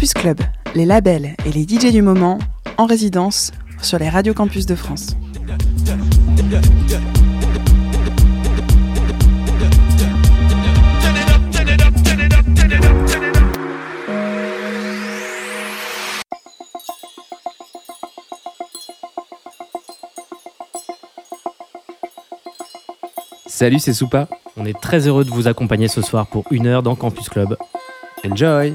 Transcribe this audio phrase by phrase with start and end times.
[0.00, 0.40] Campus Club,
[0.74, 2.38] les labels et les DJ du moment
[2.78, 3.52] en résidence
[3.82, 5.14] sur les radios campus de France.
[23.46, 24.28] Salut, c'est Soupa.
[24.56, 27.58] On est très heureux de vous accompagner ce soir pour une heure dans Campus Club.
[28.24, 28.74] Enjoy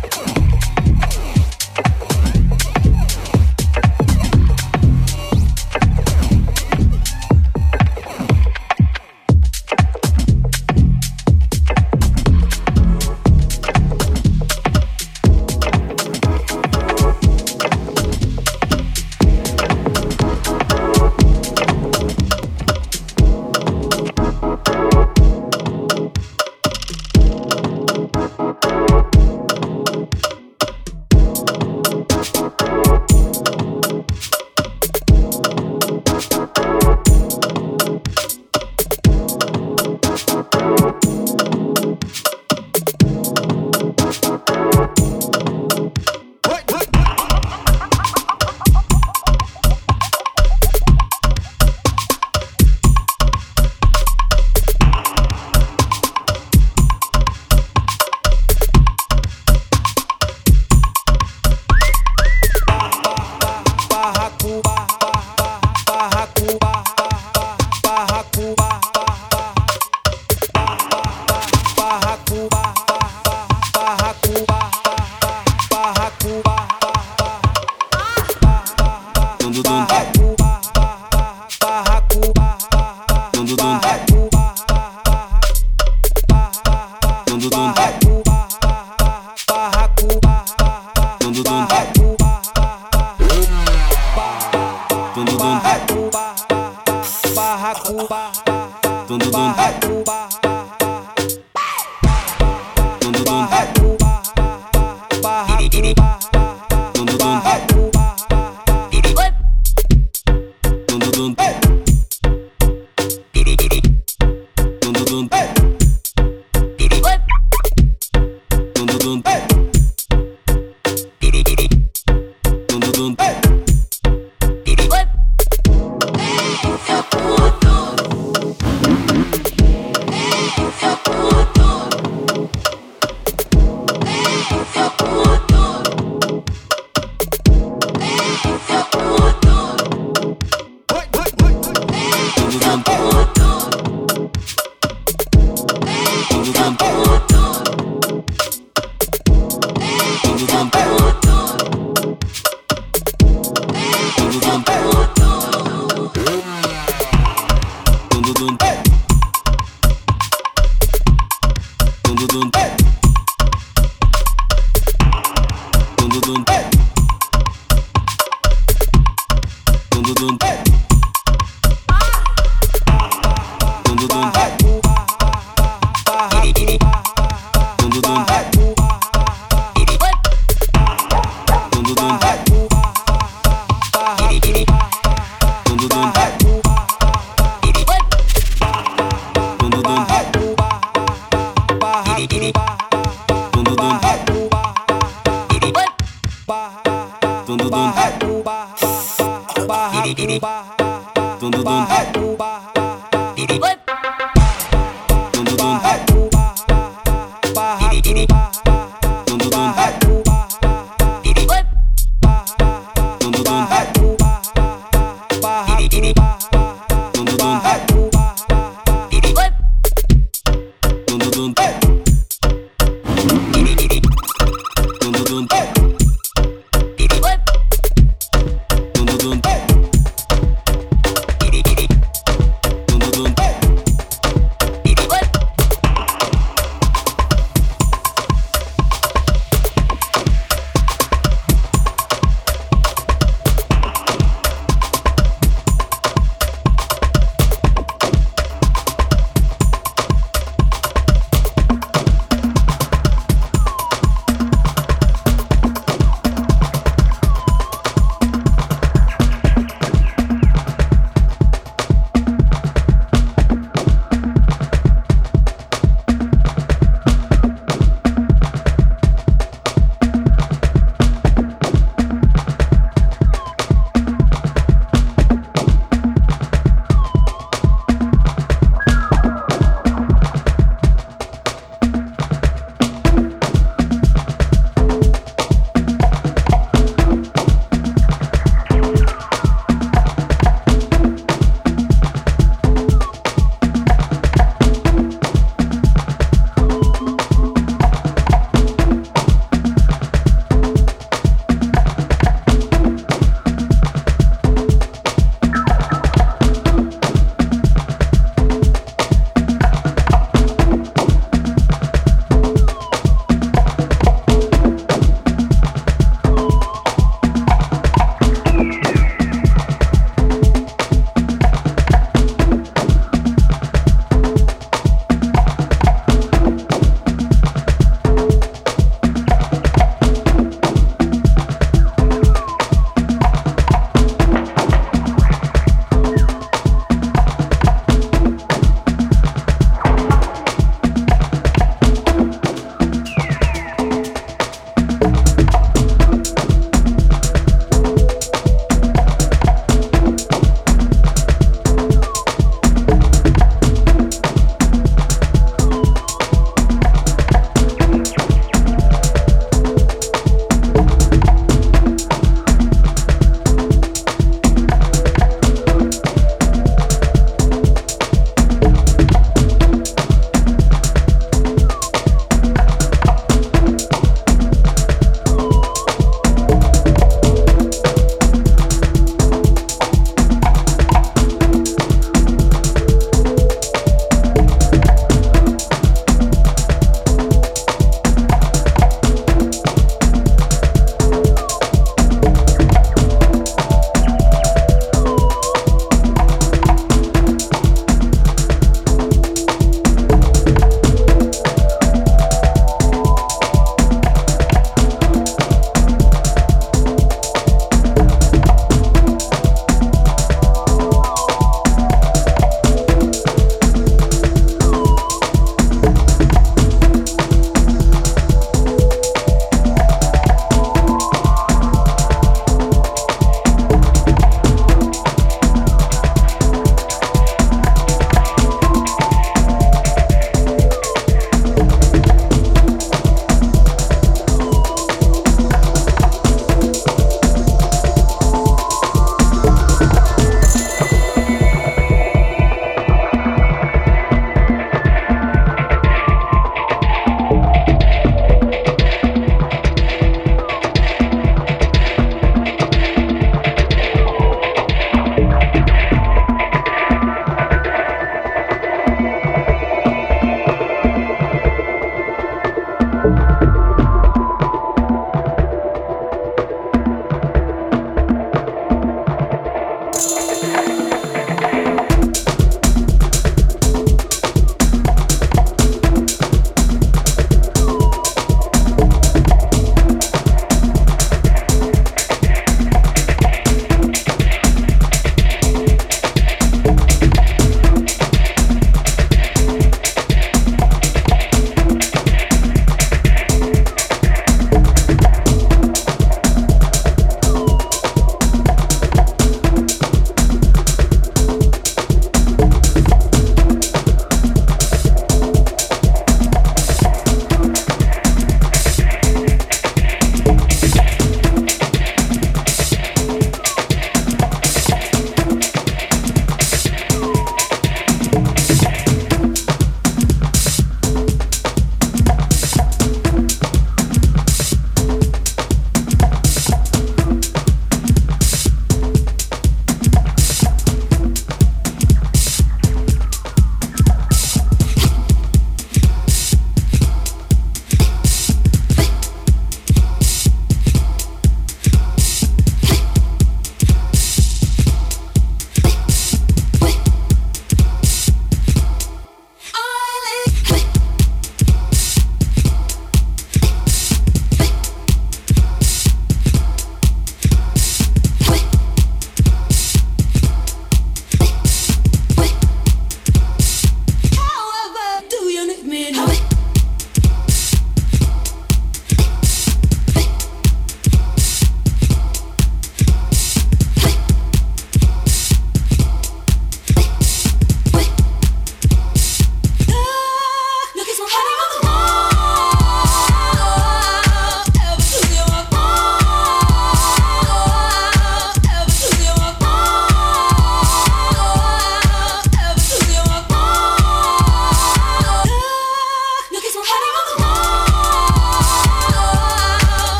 [154.39, 155.20] boom.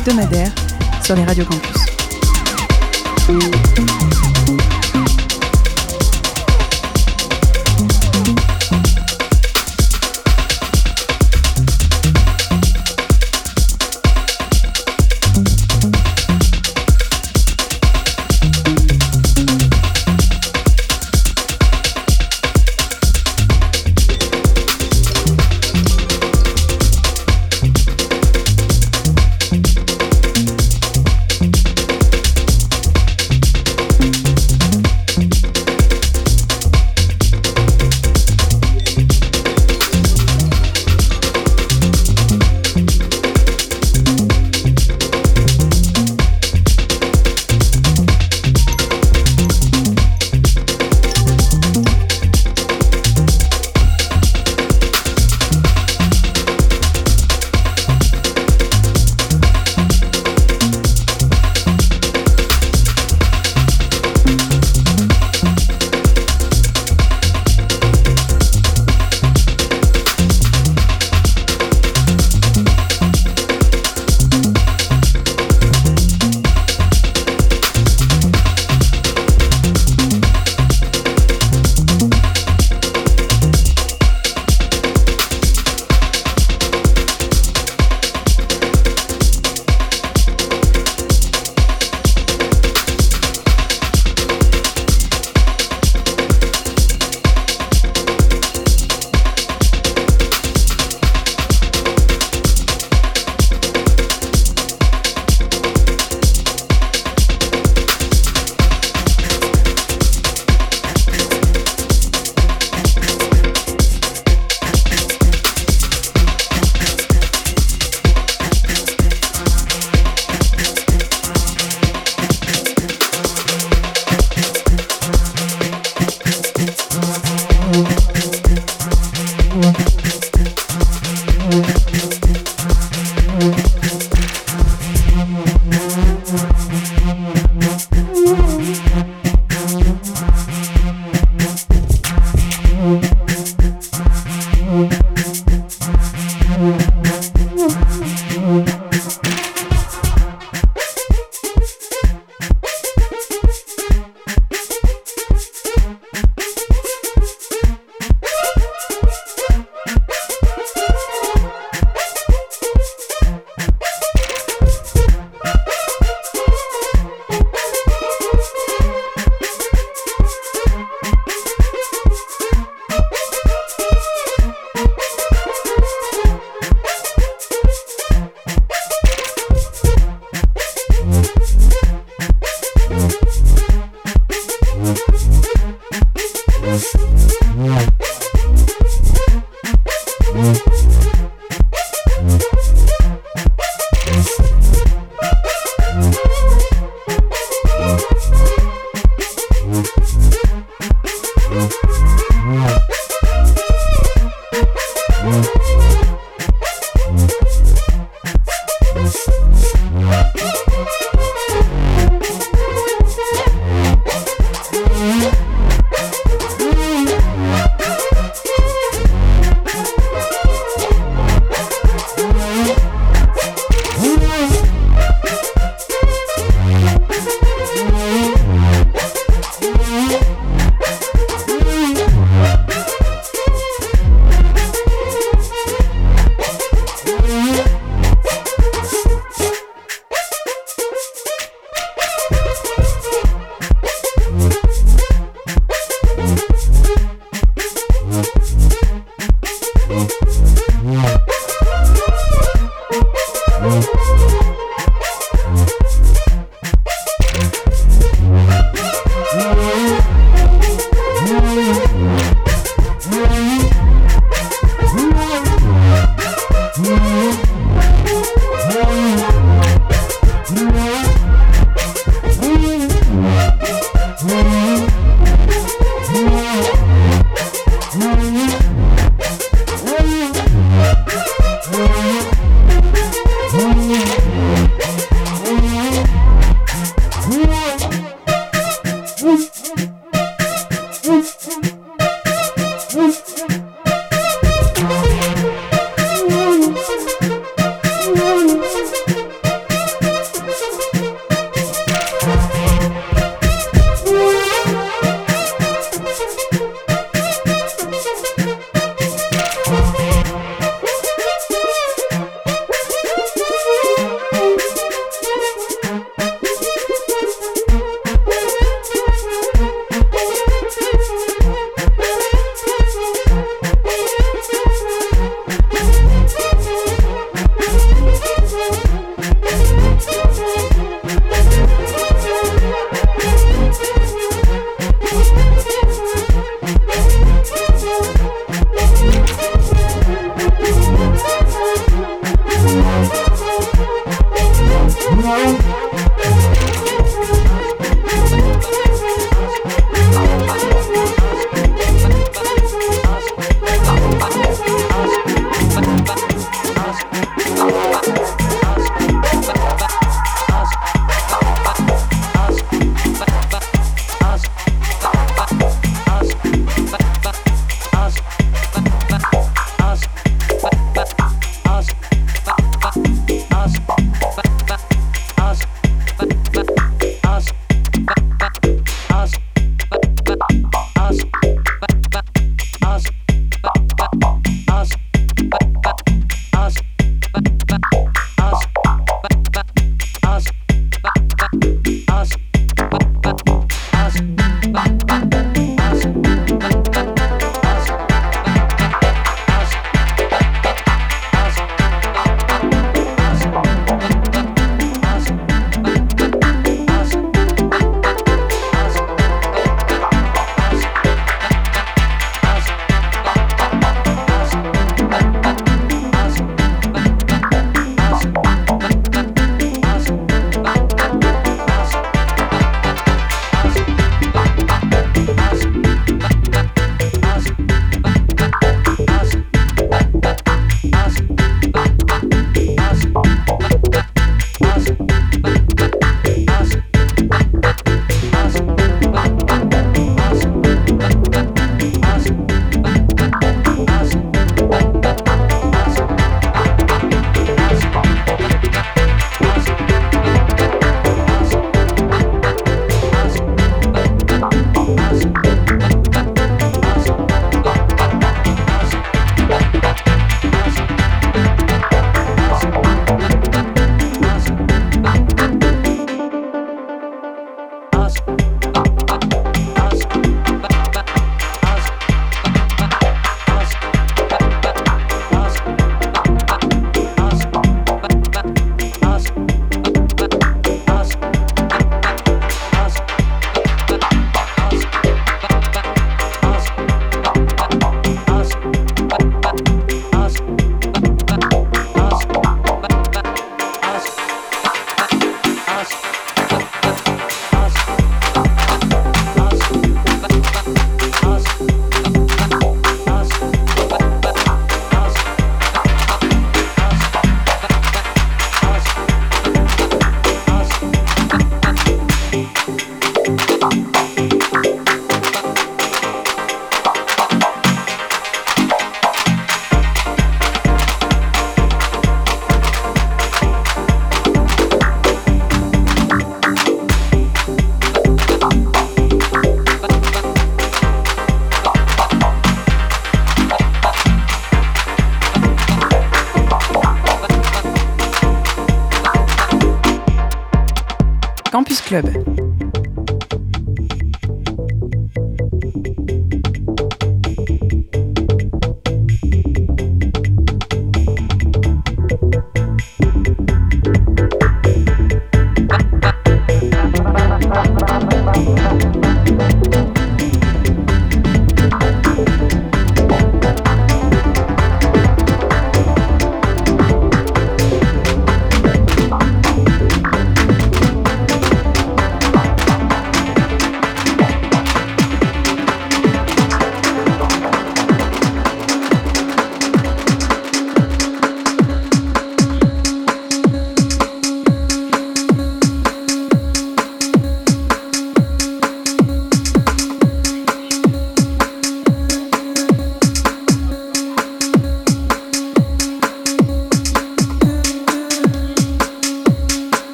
[0.00, 0.52] Hebdomadaire
[1.02, 1.59] sur les radios.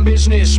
[0.00, 0.58] business.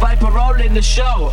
[0.00, 1.32] Viper roll in the show.